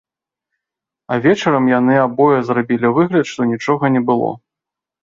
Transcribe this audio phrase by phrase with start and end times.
[1.11, 4.31] А вечарам яны абое зрабілі выгляд, што нічога не было.